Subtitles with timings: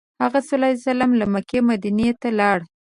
[0.23, 2.59] هغه ﷺ له مکې مدینې ته لاړ.